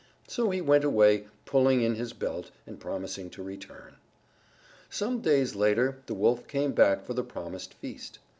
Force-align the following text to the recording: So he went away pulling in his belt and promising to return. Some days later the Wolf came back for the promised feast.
So 0.27 0.49
he 0.49 0.61
went 0.61 0.83
away 0.83 1.27
pulling 1.45 1.81
in 1.81 1.93
his 1.93 2.11
belt 2.11 2.49
and 2.65 2.79
promising 2.79 3.29
to 3.29 3.43
return. 3.43 3.97
Some 4.89 5.21
days 5.21 5.53
later 5.53 5.99
the 6.07 6.15
Wolf 6.15 6.47
came 6.47 6.71
back 6.71 7.03
for 7.05 7.13
the 7.13 7.23
promised 7.23 7.75
feast. 7.75 8.17